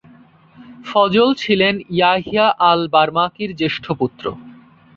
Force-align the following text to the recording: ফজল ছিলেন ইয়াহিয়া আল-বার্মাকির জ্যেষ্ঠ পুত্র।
ফজল 0.85 1.29
ছিলেন 1.33 1.75
ইয়াহিয়া 1.89 2.45
আল-বার্মাকির 2.69 3.51
জ্যেষ্ঠ 3.55 3.85
পুত্র। 3.91 4.25